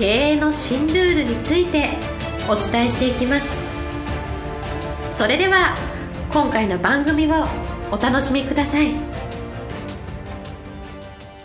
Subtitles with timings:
[0.00, 1.90] 経営の新ルールについて
[2.48, 3.46] お伝えしていきます。
[5.14, 5.76] それでは
[6.32, 7.44] 今回の番組を
[7.92, 8.94] お楽しみください。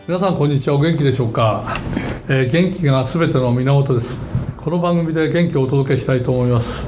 [0.07, 0.77] 皆さんこんにちは。
[0.77, 1.75] お元気でしょうか、
[2.29, 4.21] えー、元気がすべての源です。
[4.55, 6.87] この番組で元気をお届けしたいと思います。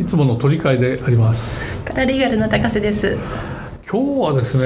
[0.00, 1.82] いつもの取り替えであります。
[1.84, 3.14] パラリーガルの高瀬です。
[3.86, 4.62] 今日はですね、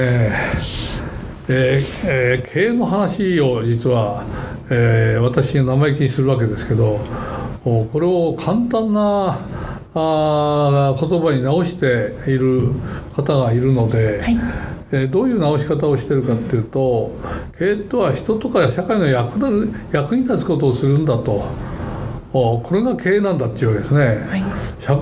[1.48, 4.22] えーえー、経営の話を実は、
[4.70, 7.00] えー、私が生意気にするわけですけど
[7.64, 9.38] これを簡単な
[9.94, 12.72] あ言葉に直している
[13.14, 14.38] 方がいるので、はい。
[14.90, 17.12] えどういう直し方をしてるかっていうと
[17.58, 21.44] 経営とは人とか社会の役役に立つことをするんだと。
[22.30, 24.42] これが経営なんだっていうわけですね、はい、
[24.78, 24.92] 社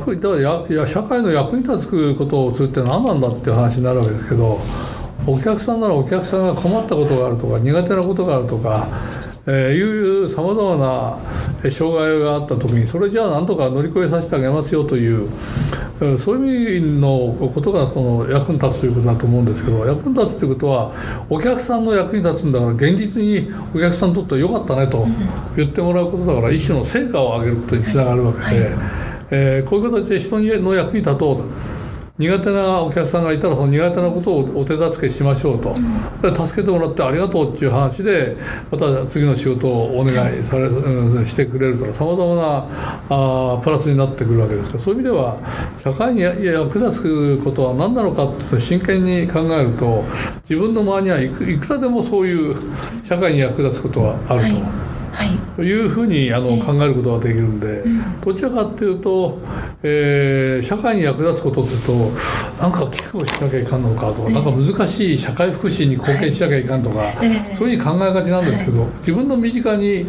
[0.73, 4.61] や社会の役に立つことをするって何なんだっていう話になるわけですけど
[5.27, 8.87] お客さんならお客さんが困ったことがあるとか苦手なことがあるとか
[9.49, 15.31] えー、いうさまざまな障害があった時にそれじゃあなんとか乗り越えさせてあげますよという
[16.19, 20.93] そういう意味のことがその役に立つということだと思うんですけど役に立つということは
[21.31, 25.07] お客さんの役に立つんだから現実にお客さんにとっては良かったねと
[25.57, 28.71] 言ってもらうことだから一種の成果を上げることにつながるわけで、
[29.31, 31.76] えー、こういう形で人の役に立とうと。
[32.19, 35.75] 苦手なお客さんがいたらその苦手なことをお手助けしましょうと、
[36.23, 38.37] うん、助けてもらってありがとうっていう話で
[38.71, 42.67] また次の仕事をお願いされ、うん、してくれるとかさまざまな
[43.11, 45.39] あプラスになってくるわけですからそういう意味では
[45.83, 50.05] 社会に役立つことは何なのかって真剣に考えると
[50.49, 52.57] 自分の周りにはいくいくらでもそういう
[53.05, 54.61] 社会に役立つことはあると。
[54.61, 54.86] はい
[55.57, 57.83] というふうにあの、考えることができるんで、
[58.25, 59.39] どちらかっていうと、
[59.83, 61.93] えー、社会に役立つことっていうと
[62.61, 67.13] なんか寄付をしなきゃいかんのかとか、なんか難しい社会福祉に貢献しなきゃいかんとか、
[67.55, 70.07] そういうふうに考えがちなんですけど、自分の身近に、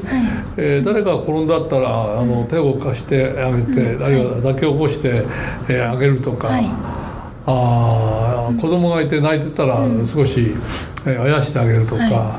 [0.58, 5.26] えー、誰かが転んだったらあの手を貸してあげて、あるいは抱き起こして、
[5.70, 6.50] えー、あげるとか。
[7.50, 10.54] あ子供がいて泣いてたら少し、
[11.06, 12.38] えあやしてあげるとか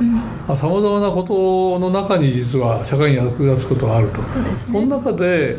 [0.57, 4.23] さまざまなことの中に実は社会に役立つことがあると。
[4.23, 5.57] そ,、ね、その中で、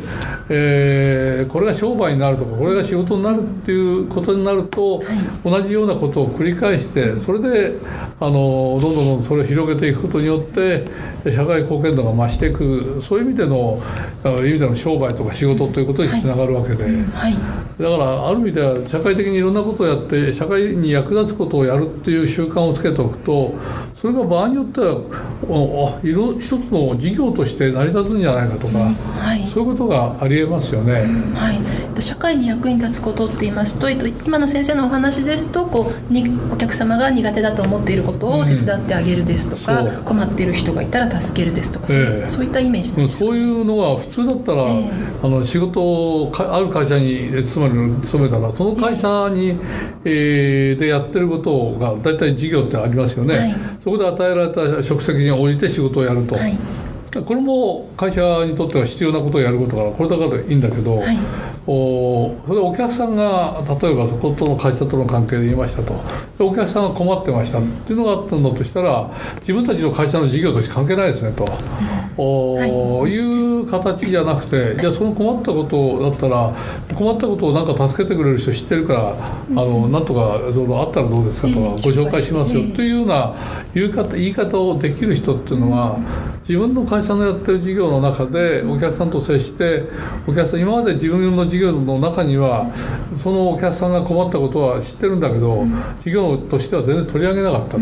[0.50, 5.08] えー、これが商売になるとかこれが仕事になるっていうことになると、はい、
[5.44, 7.78] 同じようなことを繰り返してそれで
[8.20, 10.88] あのどんどんどんそれを広げていくことによって
[11.32, 13.80] 社会貢献度が増していくそういう意味での
[14.40, 17.34] 意味での商売とか仕事ということにつながるわけで、はい、
[17.78, 23.54] だからある意味では社会的にいろんなことをやって社会に役立つことをやるっていう習慣をつけておくと
[23.94, 31.06] それが場合によってはあいろ一つの事業として成り立つんじゃないかとか、はい、そういうことがありえますよね。
[31.34, 40.02] はい、社会に役に立つことって言いますと今の先生のお話ですとこうにお客様が苦手だと思っていることを手伝ってあげるですとか、う。
[40.02, 49.60] ん、困っている人がいたら助けるですとか、えー、そういったイメージですそういうのは普通だったら、えー、あの仕事をある会社に勤める勤めたらその会社に、
[50.04, 56.36] えー、でやってることが大体事業ってありますよね、はい、そこで与えられた職責に応じて仕事をやると。
[56.36, 56.58] はい
[57.12, 61.18] これも会社にとっては必要なことをやることからこれだからいいんだけど、はい、
[61.66, 65.94] おそれお客さんが例えばそことの会社との関係で言いましたと。
[66.46, 71.46] お客さんが困ってましたっていうのがあったんだとしたら自分たちの会社の事業として関係ないですねと、
[72.16, 76.56] おはい、いう形じゃなくてじゃあその困ったことだったら
[76.96, 83.36] 困ったことをなんか助けてくれる人知ってるからあのなんとかどうぞあったらどうですかとかご紹介しますよというような
[83.74, 86.00] 言い方言い方をできる人っていうのは
[86.40, 89.84] 自分の会社のやってる事業の中でお客さんと接して
[90.28, 92.72] お客さん今まで自分の事業の中には
[93.18, 95.66] そのお客さんが困ったことは知ってるんだけど、
[96.00, 97.80] 事業としては全然取り上げなかったと。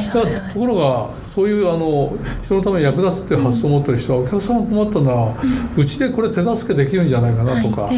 [0.00, 5.34] したところがそういうあの人のために役立つっていう発想を持ってる人はお客さんが困ったなら
[5.76, 7.90] うちでこれ手助けできるんじゃないかなとか。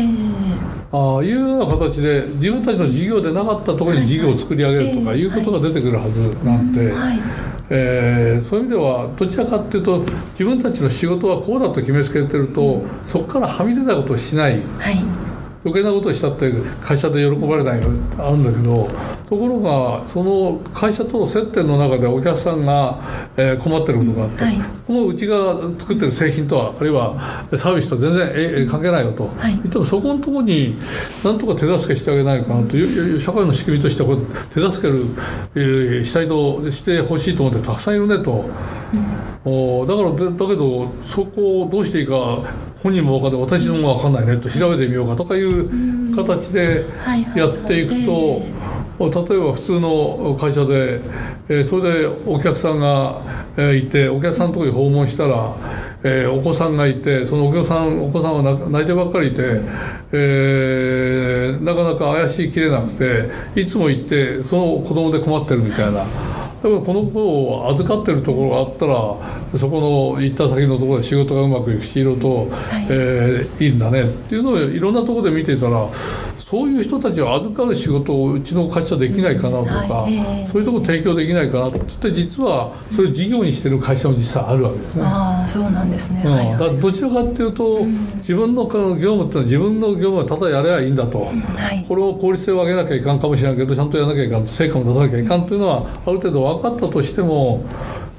[0.90, 6.92] ああいうような形で自分たちの事業でなかったところに事業を作り上げるとかいうことが出てくるはずなんて、
[7.70, 10.00] えー、そういう意味ではどちらかっていうと
[10.30, 14.62] 自分たちの仕事はこうだと決めつけてると、そこからはみ出たことをしない。
[14.78, 15.27] はい
[15.64, 17.88] 余計なことをしたって会社で喜ばれないの
[18.18, 18.88] あるんだけど
[19.28, 23.00] ところがその会社との接点の中でお客さんが、
[23.36, 30.78] えー、困ってることがあって、はい、このうちが作ってる製品とはあるいはサービスとは全然え関係ないよと、はい、言ってもそこのところに
[31.22, 32.78] なんとか手助けしてあげないかなと。
[32.78, 34.16] いう社会の仕組みとしてこ
[34.54, 35.06] 手助ける、
[35.54, 38.48] えー、したいとしてほしいと思ってたくさんいるねと。
[39.44, 42.42] おだからだけどそこをどうしていいか
[42.82, 46.84] 本人も分かんない私も分かんないねと調べてみようかとかいう形で
[47.34, 48.42] やっていくと。
[48.98, 51.00] 例えば普通の会社で、
[51.48, 53.22] えー、それでお客さんが、
[53.56, 55.54] えー、いてお客さんのところに訪問したら、
[56.02, 59.42] えー、お子さんがいてそのお子さんお子さんは泣いてばっかりいて、
[60.10, 66.04] えー、なかなか怪しいきれなくていつも行ってその子供で困ってるみたいな。
[66.62, 72.86] だからこの子を預かってるところがあったらそこの行った先のところで仕事がうまくいくしいろいろと、はい。
[72.90, 74.02] えー、いいんだね。
[74.02, 75.86] っていうのをいろんなところで見ていたら
[76.48, 85.02] そういう人たちを預かる仕事をうちの会社できないかなとか、はいえー、そういうところ提供できないかなって実はそれを事業にしてる会社も実際あるわけですね。
[85.04, 87.84] ああそうなんですね、うん、だどちらかっていうと、
[88.14, 91.32] 自分の業務っていうのは自分の業務はただやればいいんだと、は
[91.74, 97.62] い、これを効率性を上げなきゃいかんかもしれないけどちゃんとやらなきゃいかん成果も出さなきゃいかんというのはある程度分かったとしても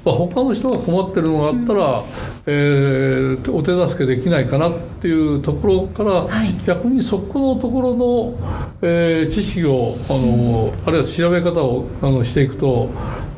[0.04, 2.04] まあ、他の人が困ってるのがあったら、うん、
[2.46, 8.34] えー、お手助けできないかなっていうところから、はい、逆にそこのところの、
[8.82, 12.88] えー、知識をあの、うん、あるいは調べ方をあのしていくと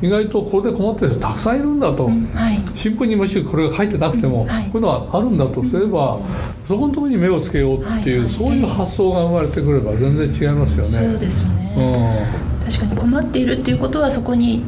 [0.03, 2.25] 意外とこれで困ってる人たくさんいるんだと、うん。
[2.33, 6.19] はい、新聞にもしこれが書いてなくても、はい、こういうのはあるんだとすれば、
[6.61, 10.99] そこのところに目をつけようっていう、そういう発想が生まれてくれば全然違いますよね。
[10.99, 12.27] そうですね、
[12.65, 14.63] 確かに困っているっていうことはそこに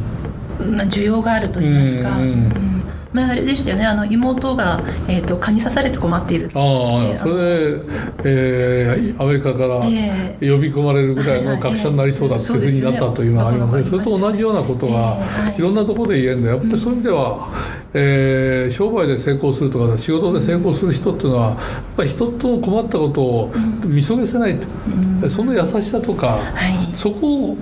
[0.60, 2.18] まあ、需要があると言いますか。
[2.18, 2.76] うん
[3.16, 3.86] 前あれでしたよね。
[3.86, 6.52] あの妹が、えーと、蚊に刺されて困っている。
[6.54, 13.84] ああ、えー、それで、えー、アメリカから呼び込まれるぐらいの学者になりそうだっていうふうになったというのがありますね。
[13.84, 15.18] それと同じようなことが、
[15.58, 17.50] い、ろんなところで言えるんだやっぱりそういう意味では、
[17.94, 21.58] えー、商売で成功するとか仕事で成功する人っていうのはやっ
[21.96, 23.54] ぱり人と困ったことを
[23.86, 27.58] 見そげせない、うん、その優しさとか、はい、そこを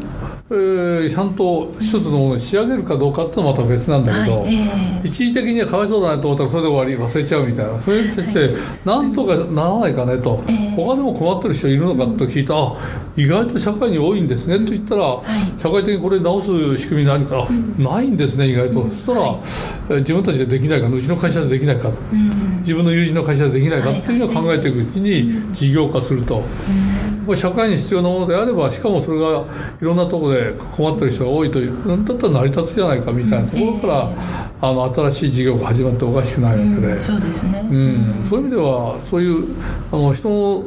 [0.54, 8.08] えー、ちゃんと一つのものに仕上げるかどうかってのはまた別なんだけど、はいえー、一時的にはかわいそうだなと思ったらそれで終わり忘れちゃうみたいなそうい。
[8.08, 8.54] う人って
[8.86, 12.76] なんとかならないかねと、えー、他でも困ってる人いるのかと聞いたあ
[13.16, 19.40] 意外と社会に多いんですねと言ったら、はい、社会的にこれ直す仕組み何か、うん、ないんですね意外と、うん、そしたら、は
[19.90, 26.44] い、自分たちでできないかうちの会社でできないか、うん、自分の友人の会社でできないかっていうのを考えていくうちに事業化すると。
[27.36, 29.46] 社会に必要なものであればしかもそれが
[29.82, 39.56] いろんなところで困ってる人が多いというだったら成り立つじゃないかみたいなところから、あの新しい事業が始まっておかしくないわけで、そうですね、うん、そういう意味ではそういう
[39.92, 40.62] あの人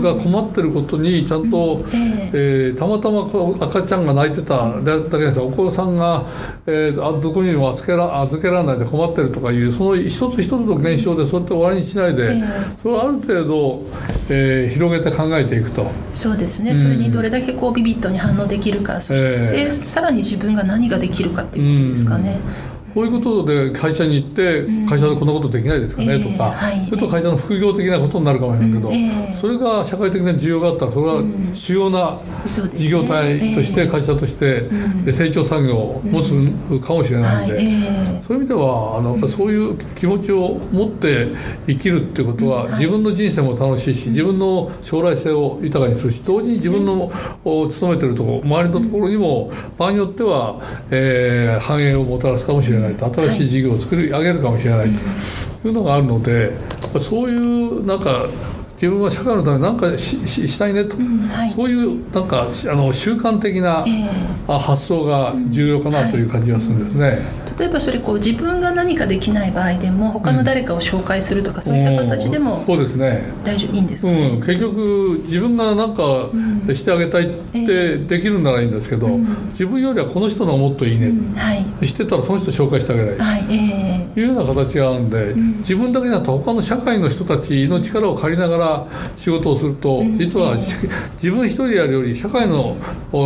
[0.00, 1.84] が困ってることにちゃんと、
[2.32, 6.24] えー、たまたまこの赤ちゃんが泣いてただけですお子さんが、
[6.66, 12.40] えー、あどこにも預けら預けられないで困ってるとかいうその一つ一つの現象でそうやって終わりにしないで、
[12.80, 13.82] それをある程度、
[14.30, 15.90] えー、広げて考えていくと。
[16.14, 22.36] そうですね、それにどれだけこうビビッドに反応できるか、そして、さらに自分が何ができるかっていうことですかね。
[22.94, 26.54] こういうことで会社に行って会社でこんなことできないですかねとか、
[26.88, 31.22] それと会社の副業的なことになるかもしれないけど、それが社会的な需要があったらそれは
[31.54, 34.68] 主要な事業体として会社として
[35.12, 36.30] 成長産業を持つ
[36.86, 41.28] かもしれないので、そういう意味ではあのそういう気持ちを持って
[41.66, 47.10] 生きるっていうことは自分の人生も楽しいし自分の将来性を豊かにするし同時に自分の
[47.70, 52.81] 勤めてるところ周りのところにも場合によっては、えー、繁栄をもたらすかもしれない。
[52.82, 54.88] ないと新しい事業を作り上げるかもしれない
[55.62, 56.52] というのがあるので
[57.00, 58.26] そういうなんか
[58.82, 67.41] 自分は社会のために何かししたいねと、うんはい、そういうなんかあの習慣的な、えー、発想が重要かなという感じがするんですね。
[67.62, 73.22] 例えばそれこう自分が何かできない場合でも他の誰かを紹介するとか、そういった形でも、そうですね。
[73.44, 76.02] 大丈夫いいんですか、ね、うん、結局自分が何か
[76.74, 79.06] してあげたいってできるならいいんですけど、
[79.50, 92.76] 自分よりはこの人のもっといいね、うんはい、知ってたらその人紹介してあげない、はいえー、いうような形があるんで、自分だけだと他の社会の人たちの力を借りながら仕事をすると実は自分一人やるより社会の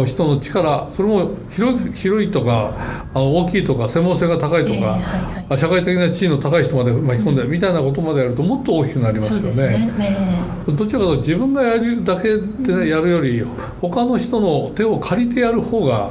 [0.04, 2.74] 人の力それも広い広いとか
[3.14, 5.00] 大きいとか専門性性が高いとか、えーはい
[5.48, 5.58] はい。
[5.58, 9.92] 社会的な地位の高い人まで巻き込んで、みたいなことまでやるともっと大きくなりますよね。
[9.98, 10.56] ね。
[10.66, 13.44] どちらかというと自分がやるだけでやるより
[13.80, 16.10] 他の人の手を借りてやる方が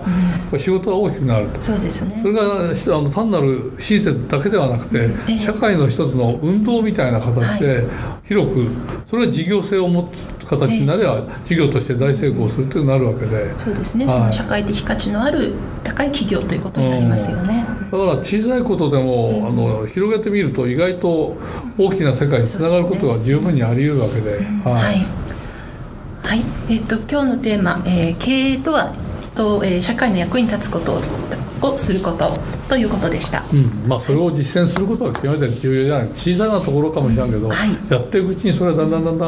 [0.58, 1.62] 仕事が大きくなると。
[1.62, 2.18] そうですね。
[2.22, 5.38] それがあの単なる指示だけではなくて、ええ。
[5.38, 7.84] 社会の一つの運動みたいな形で
[8.24, 8.68] 広く
[9.06, 10.04] それは事業性を持
[10.40, 13.60] つ形になれば事業として大成功するというになるわけで。
[13.60, 14.16] そうですね、はい。
[14.16, 15.54] その社会的価値のある
[15.84, 21.38] 高い企業ということになりますよね、だから小さいことでも、あの広げてみると意外と
[21.78, 25.06] 大きな世界につながることが十分にあり得るわけで、はい、
[26.28, 26.42] はい。
[26.70, 31.00] えっと今日のテーマ、えー経営とは人、えー社会の役に立つこと
[31.74, 32.32] をすること
[32.68, 33.44] ということでした。
[33.54, 33.88] うん。
[33.88, 36.08] まあ、それを実践することが極めて重要じゃない。
[36.10, 37.70] 小さなところかもしれないけど、はい。
[37.90, 39.26] やっていくうちにそれはだんだんだんだ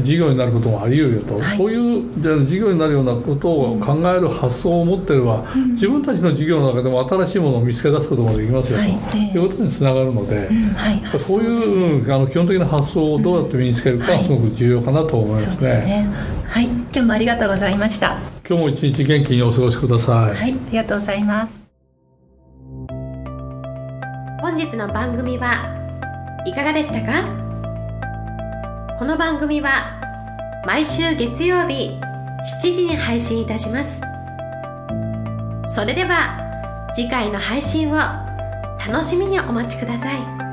[0.00, 1.56] ん事業になることもあり得るよと、はい。
[1.56, 8.98] そういう事業になるようなことを考える発想を持ってれば、自分たちの事業の中でも新しいものを見つけ出すこともできますよと、はい。
[9.14, 10.36] ええいうことにつながるので。
[10.46, 10.68] うん。
[10.70, 15.86] はい、そういうねうんあの基本的な発想をどうやって身につけるかはすごく重要かなと思いますそうですね。
[15.86, 16.08] ね。
[16.48, 18.35] はい、今日もありがとうございました。
[18.48, 20.36] 今日も一日元気にお過ごしください。
[20.36, 21.72] はい、ありがとうございます。
[24.40, 25.74] 本日の番組は
[26.46, 27.24] いかがでしたか？
[28.98, 30.00] この番組は
[30.64, 31.98] 毎週月曜日
[32.62, 34.00] 7時に配信いたします
[35.74, 36.38] それでは
[36.94, 40.45] 次回の配信を楽しみにお待ちください